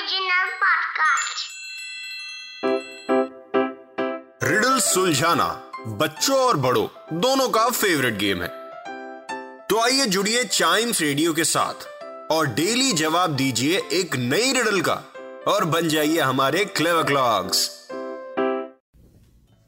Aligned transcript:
Podcast. 0.00 1.40
Riddle 4.42 4.78
सुलझाना 4.80 5.46
बच्चों 6.00 6.38
और 6.38 6.56
बड़ों 6.56 6.86
दोनों 7.20 7.48
का 7.48 7.68
फेवरेट 7.70 8.14
गेम 8.18 8.42
है। 8.42 8.48
तो 9.68 9.80
आइए 9.80 10.06
जुड़िए 10.06 10.44
चाइम्स 10.44 11.00
रेडियो 11.00 11.32
के 11.32 11.44
साथ 11.44 11.86
और 12.32 12.46
डेली 12.54 12.92
जवाब 12.92 13.34
दीजिए 13.36 13.80
एक 13.92 14.16
नई 14.16 14.52
रिडल 14.52 14.80
का 14.88 14.94
और 15.48 15.64
बन 15.64 15.88
जाइए 15.88 16.20
हमारे 16.20 16.64
क्लेवर 16.64 17.02
क्लॉक्स 17.02 17.68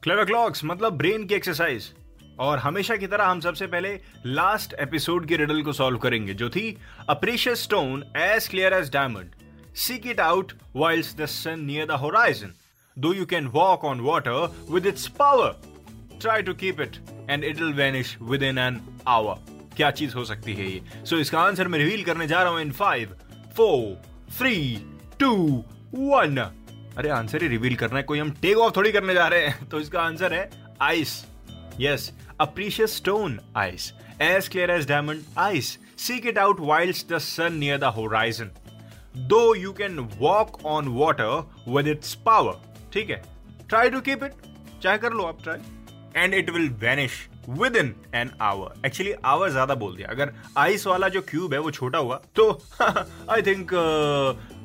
क्लेवर 0.03 0.25
क्लॉक्स 0.25 0.65
मतलब 0.65 0.97
ब्रेन 0.99 1.27
की 1.27 1.35
एक्सरसाइज 1.35 1.93
और 2.41 2.59
हमेशा 2.59 2.97
की 2.97 3.07
तरह 3.07 3.25
हम 3.25 3.41
सबसे 3.41 3.67
पहले 3.67 3.99
लास्ट 4.27 4.75
एपिसोड 4.81 5.29
की 5.29 5.37
रिडल 5.37 5.63
को 5.63 5.73
सॉल्व 5.73 5.99
करेंगे 5.99 6.35
जो 6.35 6.51
थी 6.51 6.77
a 7.09 7.15
precious 7.21 7.63
stone 7.63 8.05
as 8.17 8.49
clear 8.49 8.75
as 8.75 8.91
diamond 8.93 9.42
seek 9.77 10.07
it 10.07 10.21
out 10.21 10.53
whiles 10.77 11.15
the 11.17 11.27
sun 11.27 11.61
near 11.65 11.87
the 11.87 11.99
horizon 12.01 12.53
though 12.97 13.13
you 13.15 13.27
can 13.27 13.47
walk 13.55 13.85
on 13.85 14.01
water 14.01 14.55
with 14.71 14.87
its 14.87 15.07
power 15.19 15.61
try 16.21 16.43
to 16.43 16.55
keep 16.55 16.81
it 16.81 16.97
and 17.31 17.45
it 17.45 17.61
will 17.61 17.73
vanish 17.75 18.17
within 18.43 18.59
an 18.59 18.81
hour 19.09 19.51
क्या 19.77 19.91
चीज़ 19.91 20.15
हो 20.15 20.25
सकती 20.25 20.55
है 20.55 20.71
ये 20.71 20.81
so 20.95 21.15
so, 21.15 21.21
इसका 21.21 21.41
answer 21.41 21.69
मैं 21.69 21.79
reveal 21.79 22.05
करने 22.05 22.27
जा 22.27 22.43
रहा 22.43 22.53
हूँ 22.53 22.61
in 22.61 22.73
five 22.73 23.17
four 23.57 24.01
three 24.39 24.55
two 25.21 25.35
one 25.95 26.39
अरे 26.39 27.09
आंसर 27.11 27.43
ही 27.43 27.49
रिवील 27.49 27.77
करना 27.77 27.97
है 27.97 28.03
कोई 28.03 28.19
हम 28.19 28.31
टेक 28.43 28.59
ऑफ़ 28.59 28.77
थोड़ी 28.77 28.93
करने 28.93 29.15
जा 29.15 29.29
रहे 29.29 29.47
हैं 29.47 29.69
तो 29.71 29.81
इसका 29.81 30.01
आंसर 30.01 30.35
है 30.35 30.49
ice 30.83 31.23
a 32.41 32.47
precious 32.47 32.93
stone, 32.93 33.41
ice. 33.55 33.93
As 34.21 34.49
clear 34.49 34.71
as 34.71 34.87
diamond, 34.87 35.25
ice. 35.37 35.79
Seek 35.97 36.25
it 36.27 36.37
out 36.37 36.61
whilst 36.61 37.09
the 37.09 37.21
sun 37.21 37.59
near 37.59 37.79
the 37.79 37.93
horizon. 37.93 38.51
Though 39.15 39.57
you 39.57 39.73
can 39.73 39.99
walk 40.21 40.65
on 40.67 40.89
water 40.91 41.51
with 41.69 41.89
its 41.89 42.15
power 42.27 42.61
ठीक 42.93 43.11
है? 43.11 43.23
ट्राई 43.69 43.91
टू 43.91 44.01
कीप 44.01 44.25
इट 44.25 44.33
चाहे 44.83 44.99
कर 44.99 45.13
लो 45.13 45.25
आप 45.25 45.43
try 45.43 45.59
and 46.17 46.35
it 46.35 46.51
will 46.51 46.69
vanish 46.81 47.29
within 47.77 47.95
an 48.15 48.31
hour 48.43 48.87
actually 48.87 49.13
hour 49.25 49.51
ज़्यादा 49.51 49.75
बोल 49.75 49.97
दिया। 49.97 50.09
अगर 50.09 50.33
आइस 50.59 50.87
वाला 50.87 51.09
जो 51.09 51.21
क्यूब 51.23 51.53
है, 51.53 51.59
वो 51.59 51.71
छोटा 51.71 51.99
हुआ 51.99 52.21
तो 52.37 52.51
I 53.31 53.43
think 53.43 53.71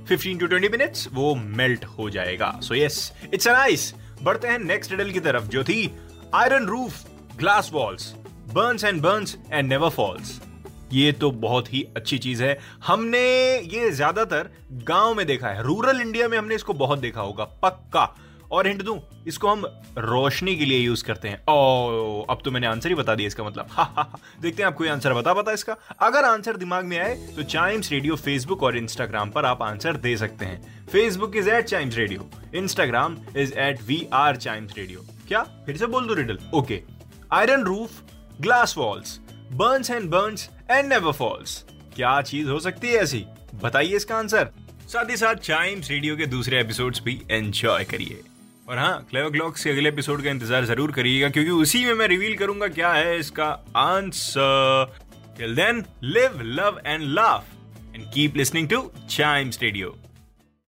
fifteen 0.07 0.37
to 0.37 0.47
twenty 0.47 0.69
minutes 0.69 1.07
वो 1.13 1.33
मेल्ट 1.35 1.85
हो 1.97 2.09
जाएगा। 2.09 2.51
So 2.63 2.75
yes 2.75 3.11
it's 3.33 3.47
an 3.47 3.55
ice 3.55 3.93
बढ़ते 4.23 4.47
हैं 4.47 4.59
नेक्स्ट 4.59 4.91
रिडल 4.91 5.11
की 5.11 5.19
तरफ़, 5.19 5.43
जो 5.45 5.63
थी 5.63 5.91
iron 6.35 6.65
roof 6.65 7.05
glass 7.37 7.69
walls 7.73 8.13
burns 8.53 8.83
and 8.83 9.01
burns 9.01 9.37
and 9.51 9.69
never 9.69 9.89
falls 9.89 10.39
ये 10.93 11.11
तो 11.11 11.31
बहुत 11.31 11.73
ही 11.73 11.85
अच्छी 11.97 12.17
चीज़ 12.17 12.43
है। 12.43 12.57
हमने 12.85 13.19
ये 13.73 13.89
ज़्यादातर 13.91 14.49
गाँव 14.83 15.13
में 15.13 15.25
देखा 15.25 15.47
है। 15.47 15.63
रूरल 15.63 16.01
इंडिया 16.01 16.27
में 16.27 16.37
हमने 16.37 16.55
इसको 16.55 16.73
बहुत 16.75 16.99
देखा 16.99 17.21
होगा 17.21 17.45
पक्का। 17.63 18.13
और 18.51 18.67
हिंट 18.67 18.81
दूँ 18.81 18.99
इसको 19.27 19.47
हम 19.47 19.65
रोशनी 19.97 20.55
के 20.55 20.65
लिए 20.65 20.79
यूज़ 20.79 21.03
करते 21.03 21.27
हैं। 21.27 21.41
ओ 21.49 22.21
अब 22.29 22.41
तो 22.45 22.51
मैंने 22.51 22.67
आंसर 22.67 22.89
ही 22.89 22.95
बता 22.95 23.15
दिया 23.15 23.27
इसका 23.27 23.43
मतलब। 23.43 23.67
हा, 23.69 23.83
हा, 23.85 24.01
हा। 24.03 24.19
देखते 24.41 24.63
हैं 24.63 24.67
आप 24.67 24.75
कोई 24.75 24.87
आंसर 24.87 25.13
बता 25.13 25.33
पता 25.33 25.51
इसका। 25.51 25.75
अगर 26.01 26.25
आंसर 26.25 26.57
दिमाग 26.57 26.85
में 26.85 26.97
आए 26.99 27.15
तो 27.35 27.43
चाइम्स 27.45 27.91
रेडियो 27.91 28.15
फेसबुक 28.15 28.63
और 28.63 28.77
इंस्टाग्राम 28.77 29.29
पर 29.29 29.45
आप 29.45 29.61
आंसर 29.63 29.97
दे 29.97 30.15
सकते 30.17 30.45
हैं। 30.45 30.85
Facebook 30.87 31.35
is 31.35 31.49
at 31.49 31.65
Chimes 31.65 31.97
radio 31.97 32.29
Instagram 32.55 33.17
is 33.37 33.53
at 33.55 33.81
we 33.87 34.05
are 34.13 34.35
Chimes 34.37 34.77
radio 34.77 35.05
क्या? 35.27 35.43
फिर 35.65 35.77
से 35.77 35.85
बोल 35.87 36.07
दो 36.07 36.13
riddle 36.13 36.39
okay 36.53 36.81
iron 37.33 37.63
roof 37.63 38.01
glass 38.41 38.77
walls 38.77 39.19
burns 39.53 39.89
and 39.91 40.09
burns 40.09 40.49
and 40.71 40.87
never 40.89 41.11
falls 41.13 41.63
क्या 41.95 42.21
चीज़ 42.21 42.47
हो 42.49 42.59
सकती 42.59 42.87
है 42.87 43.01
ऐसी? 43.01 43.25
बताइए 43.63 43.95
इसका 43.95 44.15
आंसर 44.15 44.49
साथ 44.89 45.09
ही 45.09 45.17
साथ 45.17 45.35
चाइम्स 45.43 45.89
रेडियो 45.91 46.15
के 46.17 46.25
दूसरे 46.25 46.59
एपिसोड्स 46.59 47.01
भी 47.03 47.21
एंजॉय 47.31 47.83
करिए। 47.83 48.21
और 48.69 48.77
हाँ 48.77 49.05
क्लेवर 49.09 49.29
क्लॉक्स 49.31 49.63
के 49.63 49.69
अगले 49.69 49.89
एपिसोड 49.89 50.23
का 50.23 50.29
इंतज़ार 50.29 50.65
ज़रूर 50.65 50.91
करिएगा, 50.91 51.29
क्योंकि 51.29 51.51
उसी 51.51 51.83
में 51.85 51.93
मैं 51.93 52.07
रिवील 52.07 52.35
करूँगा 52.37 52.67
क्या 52.69 52.91
है 52.93 53.17
इसका 53.19 53.47
answer 53.77 54.95
till 55.37 55.55
then 55.55 55.83
live 56.03 56.41
love 56.43 56.81
and 56.85 57.03
laugh 57.03 57.45
and 57.95 58.03
keep 58.13 58.37
listening 58.37 58.69
to 58.69 58.81
Chimes 59.09 59.59
radio 59.61 59.95